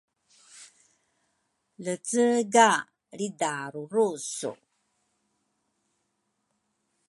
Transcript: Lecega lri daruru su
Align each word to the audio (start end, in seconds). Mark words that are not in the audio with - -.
Lecega 1.85 2.67
lri 3.15 3.27
daruru 3.39 4.07
su 4.33 4.51